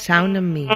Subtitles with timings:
[0.00, 0.66] Sound and Me.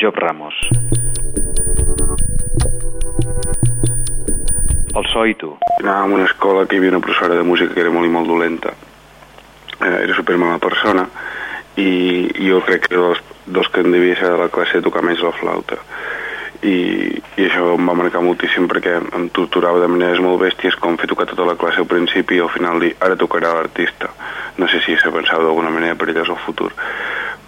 [0.00, 0.54] Job Ramos.
[4.94, 5.58] El so i tu.
[5.82, 8.14] Anàvem a una escola que hi havia una professora de música que era molt i
[8.16, 8.72] molt dolenta.
[9.76, 11.04] Eh, era super mala persona
[11.76, 14.88] i jo crec que era dels, dels que en devia ser de la classe de
[14.88, 15.76] tocar més la flauta.
[16.60, 16.76] I,
[17.40, 21.08] i això em va marcar moltíssim perquè em torturava de maneres molt bèsties com fer
[21.08, 24.12] tocar tota la classe al principi i al final dir ara tocarà l'artista.
[24.60, 26.72] No sé si se pensava d'alguna manera per elles al futur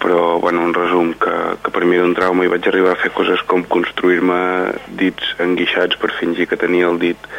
[0.03, 2.99] però bueno, un resum que, que per mi era un trauma i vaig arribar a
[2.99, 4.39] fer coses com construir-me
[4.99, 7.29] dits enguixats per fingir que tenia el dit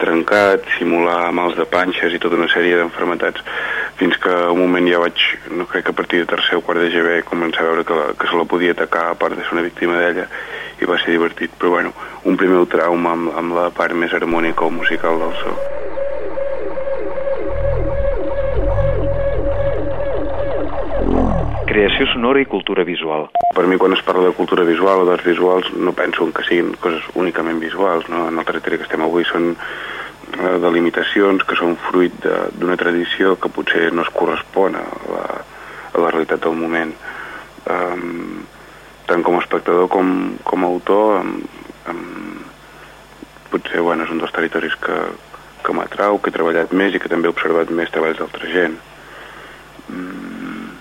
[0.00, 3.44] trencat, simular mals de panxes i tota una sèrie d'enfermetats
[4.00, 5.22] fins que un moment ja vaig,
[5.52, 7.98] no crec que a partir de tercer o quart de GB començar a veure que,
[7.98, 10.24] la, que se la podia atacar a part de ser una víctima d'ella
[10.80, 11.92] i va ser divertit, però bueno,
[12.24, 15.52] un primer trauma amb, amb la part més harmònica o musical del so.
[21.68, 23.28] Creació sonora i cultura visual.
[23.54, 26.48] Per mi quan es parla de cultura visual o d'arts visuals no penso en que
[26.48, 28.08] siguin coses únicament visuals.
[28.08, 28.26] No?
[28.32, 29.52] En el territori que estem avui són
[30.36, 32.14] eh, delimitacions que són fruit
[32.58, 35.24] d'una tradició que potser no es correspon a la,
[35.92, 36.94] a la realitat del moment.
[37.70, 38.46] Um,
[39.06, 41.42] tant com a espectador com, com a autor, um,
[41.92, 42.40] um,
[43.50, 44.96] potser bueno, és un dels territoris que,
[45.66, 48.78] que m'atrau, que he treballat més i que també he observat més treballs d'altra gent.
[49.90, 50.72] Um,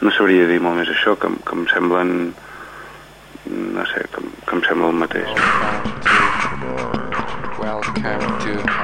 [0.00, 2.14] no sabria dir molt més això, que, que em semblen
[3.46, 6.99] no sé, que, que em sembla el mateix.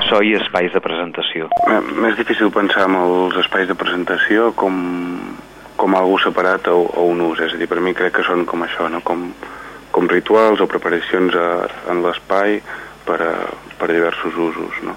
[0.09, 1.49] So i espais de presentació.
[1.67, 4.77] Eh, M'és difícil pensar en els espais de presentació com,
[5.77, 8.47] com algú separat o, o un ús, és a dir, per mi crec que són
[8.49, 9.03] com això, no?
[9.05, 9.29] com,
[9.93, 11.49] com rituals o preparacions a,
[11.93, 12.61] en l'espai
[13.07, 13.33] per, a,
[13.79, 14.83] per a diversos usos.
[14.87, 14.97] No?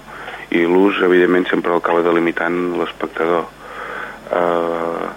[0.50, 3.48] I l'ús, evidentment, sempre acaba delimitant l'espectador.
[4.30, 5.08] Eh,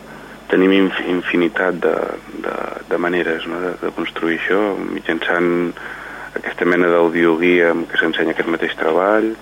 [0.54, 1.94] tenim inf infinitat de,
[2.44, 2.56] de,
[2.90, 3.62] de maneres no?
[3.62, 4.60] de, de construir això,
[4.92, 5.50] mitjançant
[6.40, 9.34] aquesta mena d'audioguia amb què s'ensenya aquest mateix treball,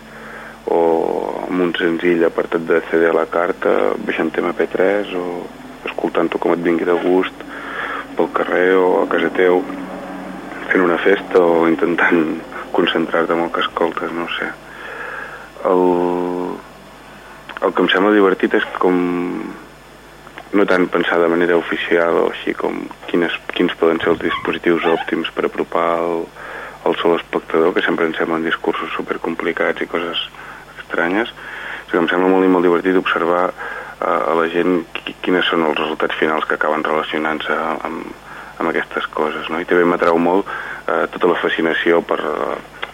[0.72, 0.81] o
[1.47, 3.74] amb un senzill apartat de CD a la carta,
[4.06, 5.25] baixant tema P3, o
[5.90, 7.46] escoltant-ho com et vingui de gust
[8.18, 9.62] pel carrer o a casa teu,
[10.69, 12.22] fent una festa o intentant
[12.78, 14.51] concentrar-te en el que escoltes, no sé.
[15.72, 15.84] El,
[17.62, 18.96] el que em sembla divertit és com
[20.51, 24.88] no tant pensar de manera oficial o així com quines, quins poden ser els dispositius
[24.90, 26.25] òptims per apropar el,
[27.00, 30.25] sol espectador, que sempre ens semblen discursos supercomplicats i coses
[30.79, 35.16] estranyes, o sigui, em sembla molt i molt divertit observar uh, a la gent qui,
[35.24, 37.57] quines són els resultats finals que acaben relacionant-se
[37.88, 38.07] amb,
[38.59, 39.62] amb aquestes coses, no?
[39.62, 42.19] I també m'atrau molt uh, tota la fascinació per,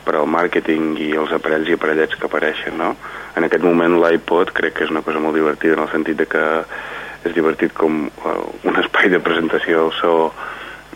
[0.08, 2.94] per al màrqueting i els aparells i aparellets que apareixen, no?
[3.38, 6.30] En aquest moment l'iPod crec que és una cosa molt divertida en el sentit de
[6.30, 6.46] que
[7.28, 8.38] és divertit com uh,
[8.70, 10.14] un espai de presentació del so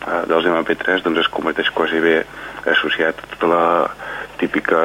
[0.06, 2.18] uh, dels MP3 doncs es converteix quasi bé
[2.72, 3.66] associat a tota la
[4.42, 4.82] típica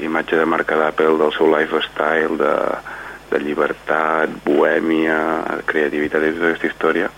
[0.00, 2.54] imatge de marca d'Apple del seu lifestyle de,
[3.30, 5.18] de llibertat, bohèmia,
[5.68, 7.10] creativitat i tota aquesta història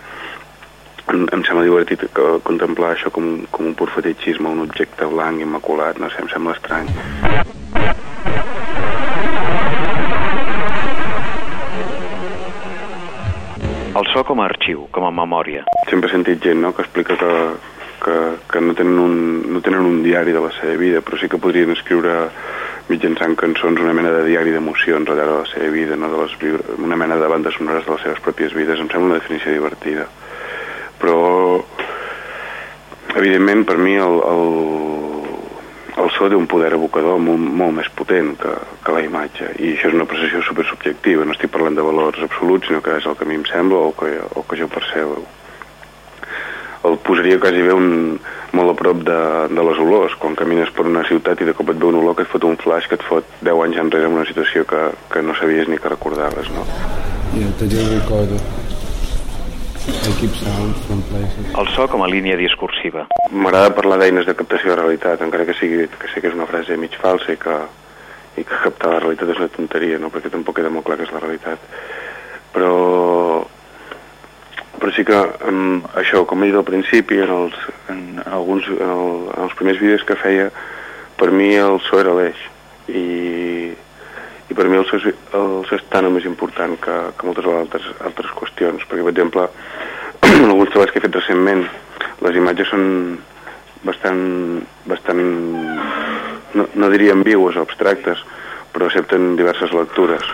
[1.11, 5.41] em, em sembla divertit que, contemplar això com, com un pur fetichisme, un objecte blanc
[5.43, 7.50] immaculat, no sé, em sembla estrany.
[14.11, 15.63] So com a arxiu, com a memòria.
[15.87, 17.31] Sempre he sentit gent no, que explica que,
[18.03, 18.15] que,
[18.51, 19.13] que no, tenen un,
[19.53, 22.25] no tenen un diari de la seva vida, però sí que podrien escriure
[22.89, 26.11] mitjançant cançons una mena de diari d'emocions al llarg de la seva vida, no?
[26.11, 26.35] de les,
[26.75, 28.83] una mena de bandes sonores de les seves pròpies vides.
[28.83, 30.09] Em sembla una definició divertida.
[30.99, 31.21] Però,
[33.15, 34.51] evidentment, per mi el, el,
[35.97, 38.53] el so té un poder evocador molt, molt més potent que,
[38.85, 39.49] que la imatge.
[39.59, 41.25] I això és una apreciació supersubjectiva.
[41.27, 43.87] No estic parlant de valors absoluts sinó que és el que a mi em sembla
[43.89, 45.19] o que, o que jo percebo.
[46.87, 48.17] El posaria quasi bé un,
[48.57, 49.19] molt a prop de,
[49.51, 50.15] de les olors.
[50.21, 52.47] Quan camines per una ciutat i de cop et ve un olor que et fot
[52.47, 55.69] un flash que et fot 10 anys enrere en una situació que, que no sabies
[55.69, 56.65] ni que recordaves no?
[57.31, 59.70] Yeah, te dio recordo I keep sound from places.
[61.57, 63.07] El so com a línia discursiva.
[63.33, 66.45] M'agrada parlar d'eines de captació de realitat, encara que sigui que sé que és una
[66.49, 67.55] frase mig falsa i que,
[68.37, 70.11] i que captar la realitat és una tonteria, no?
[70.13, 71.65] perquè tampoc queda molt clar que és la realitat.
[72.53, 72.75] Però,
[74.77, 75.17] però sí que
[75.49, 77.57] um, això, com he dit al principi, en, els,
[77.89, 80.51] en, alguns, en, el, en els primers vídeos que feia,
[81.17, 82.37] per mi el so era l'eix.
[82.91, 83.01] I,
[84.51, 85.07] i per mi el so, és,
[85.37, 89.13] el so és tan o més important que, que moltes altres, altres qüestions, perquè, per
[89.13, 89.47] exemple,
[90.27, 91.63] en alguns treballs que he fet recentment,
[92.25, 92.83] les imatges són
[93.87, 94.21] bastant,
[94.91, 95.23] bastant
[96.57, 98.21] no, no diria ambigües o abstractes,
[98.75, 100.27] però accepten diverses lectures.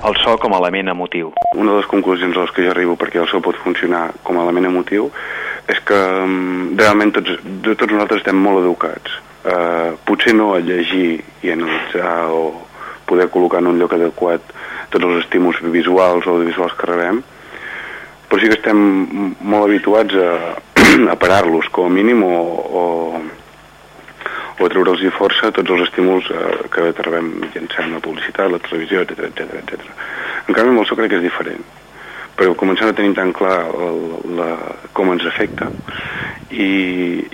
[0.00, 1.34] El so com a element emotiu.
[1.52, 4.40] Una de les conclusions a les que jo arribo perquè el so pot funcionar com
[4.40, 5.10] a element emotiu
[5.68, 7.36] és que um, realment tots,
[7.68, 9.20] tots nosaltres estem molt educats.
[9.40, 12.42] Uh, potser no a llegir i analitzar o
[13.08, 14.52] poder col·locar en un lloc adequat
[14.92, 17.22] tots els estímuls visuals o audiovisuals que rebem,
[18.28, 18.82] però sí que estem
[19.40, 20.34] molt habituats a,
[21.14, 22.36] a parar-los com a mínim o,
[22.82, 22.84] o,
[24.60, 29.06] o a treure'ls força tots els estímuls eh, que rebem mitjançant la publicitat, la televisió,
[29.06, 29.88] etc etc etc.
[30.46, 31.64] En canvi, amb el crec que és diferent
[32.40, 33.88] però comencem a tenir tan clar la,
[34.38, 34.52] la,
[34.96, 35.66] com ens afecta
[36.48, 36.68] i,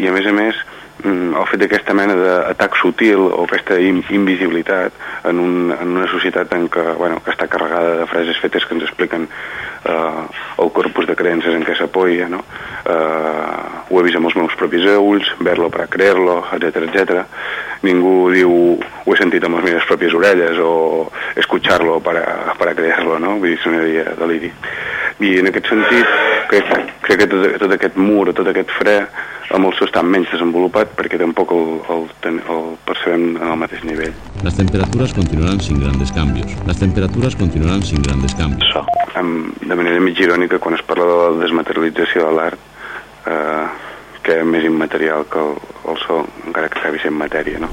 [0.03, 0.59] i a més a més
[1.07, 4.93] el fet d'aquesta mena d'atac sutil o aquesta invisibilitat
[5.29, 8.77] en, un, en una societat en què, bueno, que està carregada de frases fetes que
[8.77, 10.25] ens expliquen eh,
[10.63, 12.43] el corpus de creences en què s'apoya, no?
[12.85, 17.23] eh, ho he vist amb els meus propis ulls, ver-lo per creer-lo, etc etc.
[17.87, 21.07] Ningú diu ho he sentit amb les meves pròpies orelles o
[21.39, 22.27] escuchar-lo per a,
[22.59, 23.37] per a creer-lo, no?
[23.39, 24.51] Vull dir, sonaria deliri.
[25.25, 26.11] I en aquest sentit,
[26.51, 26.73] crec,
[27.07, 28.99] crec que tot, tot aquest mur, tot aquest fre,
[29.57, 33.85] amb el so està menys desenvolupat perquè tampoc el, el, el percebem en el mateix
[33.87, 34.13] nivell.
[34.45, 36.53] Las temperaturas continuarán sin grandes cambios.
[36.67, 38.69] Las temperaturas continuarán sin grandes cambios.
[38.73, 38.85] So.
[39.67, 42.59] de manera mig irònica, quan es parla de la desmaterialització de l'art,
[43.27, 43.67] eh,
[44.23, 45.55] que és més immaterial que el,
[45.91, 47.71] el so, encara que acabi sent matèria, no?